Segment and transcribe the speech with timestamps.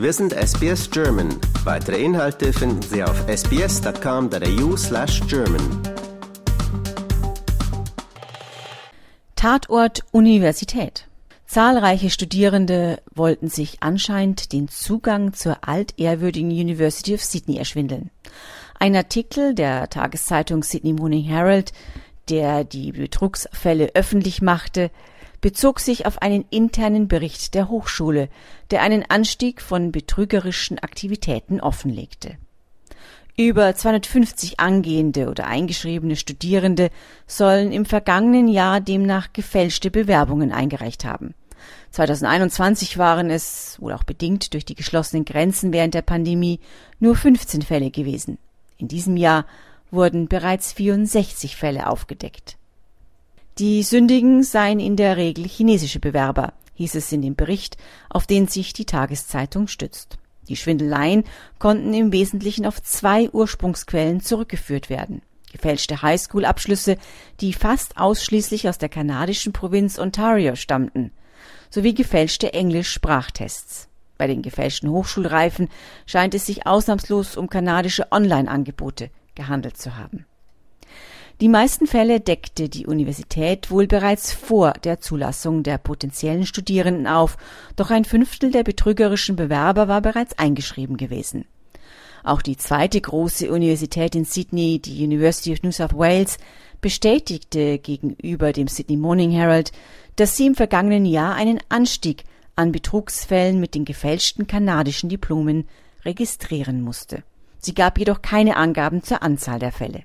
[0.00, 1.28] Wir sind SBS German.
[1.64, 5.60] Weitere Inhalte finden Sie auf sbs.com.au slash German.
[9.36, 11.06] Tatort Universität.
[11.44, 18.10] Zahlreiche Studierende wollten sich anscheinend den Zugang zur altehrwürdigen University of Sydney erschwindeln.
[18.78, 21.74] Ein Artikel der Tageszeitung Sydney Morning Herald,
[22.30, 24.90] der die Betrugsfälle öffentlich machte,
[25.40, 28.28] bezog sich auf einen internen Bericht der Hochschule,
[28.70, 32.36] der einen Anstieg von betrügerischen Aktivitäten offenlegte.
[33.36, 36.90] Über 250 angehende oder eingeschriebene Studierende
[37.26, 41.34] sollen im vergangenen Jahr demnach gefälschte Bewerbungen eingereicht haben.
[41.90, 46.60] 2021 waren es, wohl auch bedingt durch die geschlossenen Grenzen während der Pandemie,
[46.98, 48.38] nur 15 Fälle gewesen.
[48.76, 49.46] In diesem Jahr
[49.90, 52.56] wurden bereits 64 Fälle aufgedeckt.
[53.58, 57.76] Die Sündigen seien in der Regel chinesische Bewerber, hieß es in dem Bericht,
[58.08, 60.18] auf den sich die Tageszeitung stützt.
[60.48, 61.24] Die Schwindeleien
[61.58, 65.22] konnten im Wesentlichen auf zwei Ursprungsquellen zurückgeführt werden.
[65.52, 66.96] Gefälschte Highschool-Abschlüsse,
[67.40, 71.12] die fast ausschließlich aus der kanadischen Provinz Ontario stammten,
[71.70, 73.88] sowie gefälschte Englisch-Sprachtests.
[74.16, 75.68] Bei den gefälschten Hochschulreifen
[76.06, 80.26] scheint es sich ausnahmslos um kanadische Online-Angebote gehandelt zu haben.
[81.40, 87.38] Die meisten Fälle deckte die Universität wohl bereits vor der Zulassung der potenziellen Studierenden auf,
[87.76, 91.46] doch ein Fünftel der betrügerischen Bewerber war bereits eingeschrieben gewesen.
[92.24, 96.36] Auch die zweite große Universität in Sydney, die University of New South Wales,
[96.82, 99.72] bestätigte gegenüber dem Sydney Morning Herald,
[100.16, 102.24] dass sie im vergangenen Jahr einen Anstieg
[102.54, 105.66] an Betrugsfällen mit den gefälschten kanadischen Diplomen
[106.04, 107.22] registrieren musste.
[107.58, 110.02] Sie gab jedoch keine Angaben zur Anzahl der Fälle.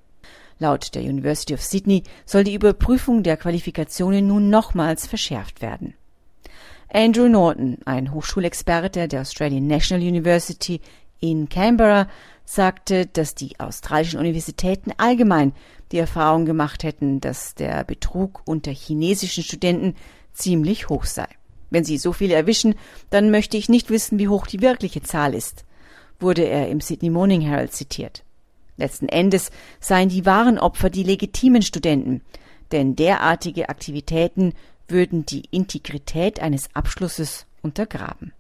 [0.60, 5.96] Laut der University of Sydney soll die Überprüfung der Qualifikationen nun nochmals verschärft werden.
[6.90, 10.80] Andrew Norton, ein Hochschulexperte der Australian National University
[11.20, 12.08] in Canberra,
[12.46, 15.54] sagte, dass die australischen Universitäten allgemein
[15.92, 19.96] die Erfahrung gemacht hätten, dass der Betrug unter chinesischen Studenten
[20.34, 21.28] ziemlich hoch sei.
[21.70, 22.76] Wenn sie so viele erwischen,
[23.10, 25.66] dann möchte ich nicht wissen, wie hoch die wirkliche Zahl ist,
[26.20, 28.25] wurde er im Sydney Morning Herald zitiert.
[28.78, 32.22] Letzten Endes seien die wahren Opfer die legitimen Studenten,
[32.72, 34.54] denn derartige Aktivitäten
[34.88, 38.34] würden die Integrität eines Abschlusses untergraben.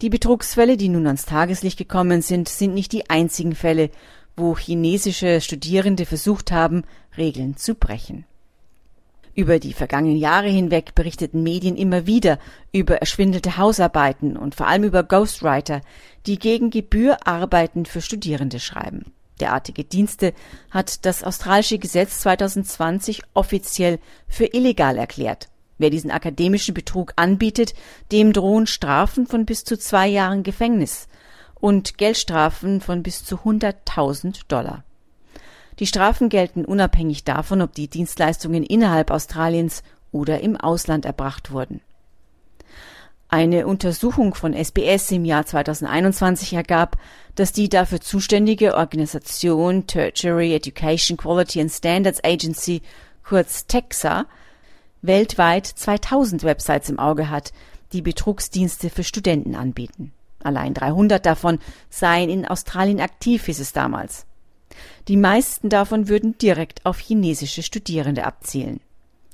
[0.00, 3.90] Die Betrugsfälle, die nun ans Tageslicht gekommen sind, sind nicht die einzigen Fälle,
[4.36, 6.84] wo chinesische Studierende versucht haben,
[7.16, 8.24] Regeln zu brechen.
[9.36, 12.38] Über die vergangenen Jahre hinweg berichteten Medien immer wieder
[12.72, 15.80] über erschwindelte Hausarbeiten und vor allem über Ghostwriter,
[16.26, 19.12] die gegen Gebühr Arbeiten für Studierende schreiben.
[19.44, 20.32] Derartige Dienste
[20.70, 25.50] hat das australische Gesetz 2020 offiziell für illegal erklärt.
[25.76, 27.74] Wer diesen akademischen Betrug anbietet,
[28.10, 31.08] dem drohen Strafen von bis zu zwei Jahren Gefängnis
[31.60, 34.82] und Geldstrafen von bis zu 100.000 Dollar.
[35.78, 41.82] Die Strafen gelten unabhängig davon, ob die Dienstleistungen innerhalb Australiens oder im Ausland erbracht wurden.
[43.34, 46.96] Eine Untersuchung von SBS im Jahr 2021 ergab,
[47.34, 52.80] dass die dafür zuständige Organisation Tertiary Education Quality and Standards Agency,
[53.24, 54.26] kurz TEXA,
[55.02, 57.52] weltweit 2000 Websites im Auge hat,
[57.92, 60.12] die Betrugsdienste für Studenten anbieten.
[60.44, 61.58] Allein 300 davon
[61.90, 64.26] seien in Australien aktiv, hieß es damals.
[65.08, 68.78] Die meisten davon würden direkt auf chinesische Studierende abzielen.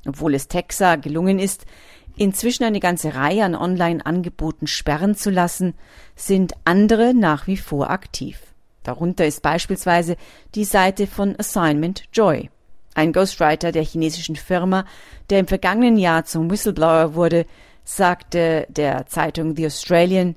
[0.07, 1.67] Obwohl es Texa gelungen ist,
[2.15, 5.73] inzwischen eine ganze Reihe an Online-Angeboten sperren zu lassen,
[6.15, 8.39] sind andere nach wie vor aktiv.
[8.83, 10.15] Darunter ist beispielsweise
[10.55, 12.49] die Seite von Assignment Joy.
[12.93, 14.85] Ein Ghostwriter der chinesischen Firma,
[15.29, 17.45] der im vergangenen Jahr zum Whistleblower wurde,
[17.83, 20.35] sagte der Zeitung The Australian,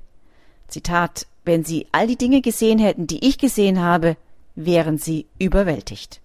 [0.68, 4.16] Zitat, wenn Sie all die Dinge gesehen hätten, die ich gesehen habe,
[4.54, 6.20] wären Sie überwältigt.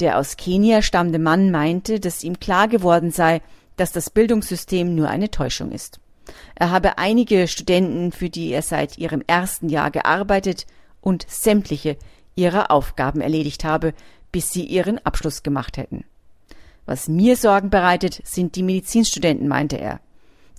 [0.00, 3.40] Der aus Kenia stammende Mann meinte, dass ihm klar geworden sei,
[3.76, 6.00] dass das Bildungssystem nur eine Täuschung ist.
[6.54, 10.66] Er habe einige Studenten, für die er seit ihrem ersten Jahr gearbeitet
[11.00, 11.96] und sämtliche
[12.34, 13.94] ihrer Aufgaben erledigt habe,
[14.32, 16.04] bis sie ihren Abschluss gemacht hätten.
[16.84, 20.00] Was mir Sorgen bereitet, sind die Medizinstudenten, meinte er,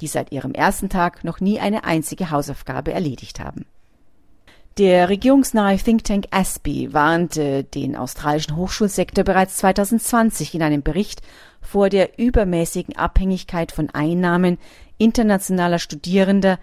[0.02, 3.66] die seit ihrem ersten Tag noch nie eine einzige Hausaufgabe erledigt haben.
[4.78, 11.24] Der regierungsnahe Think Tank ASPI warnte den australischen Hochschulsektor bereits 2020 in einem Bericht
[11.62, 14.60] vor der übermäßigen Abhängigkeit von Einnahmen
[15.00, 16.60] internationaler Studierender,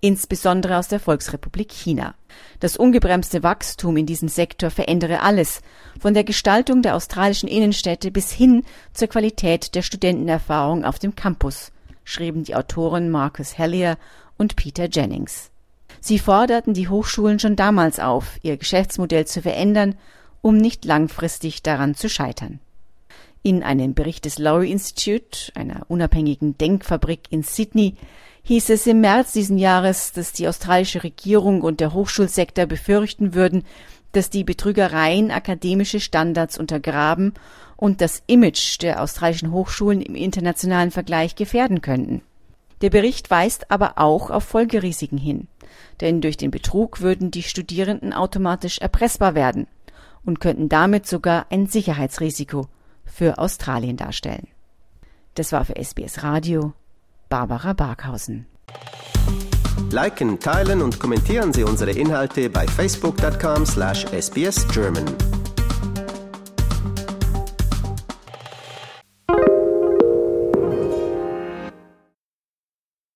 [0.00, 2.16] insbesondere aus der Volksrepublik China.
[2.58, 5.60] Das ungebremste Wachstum in diesem Sektor verändere alles,
[6.00, 11.70] von der Gestaltung der australischen Innenstädte bis hin zur Qualität der Studentenerfahrung auf dem Campus,
[12.02, 13.98] schrieben die Autoren Marcus Hellier
[14.36, 15.51] und Peter Jennings.
[16.00, 19.96] Sie forderten die Hochschulen schon damals auf, ihr Geschäftsmodell zu verändern,
[20.40, 22.60] um nicht langfristig daran zu scheitern.
[23.42, 27.96] In einem Bericht des Lowry Institute, einer unabhängigen Denkfabrik in Sydney,
[28.44, 33.64] hieß es im März diesen Jahres, dass die australische Regierung und der Hochschulsektor befürchten würden,
[34.12, 37.34] dass die Betrügereien akademische Standards untergraben
[37.76, 42.22] und das Image der australischen Hochschulen im internationalen Vergleich gefährden könnten.
[42.82, 45.48] Der Bericht weist aber auch auf Folgerisiken hin,
[46.00, 49.66] denn durch den Betrug würden die Studierenden automatisch erpressbar werden
[50.24, 52.66] und könnten damit sogar ein Sicherheitsrisiko
[53.04, 54.48] für Australien darstellen.
[55.34, 56.72] Das war für SBS Radio
[57.28, 58.46] Barbara Barkhausen.
[59.90, 65.41] Liken, teilen und kommentieren Sie unsere Inhalte bei facebook.com/sbsgerman.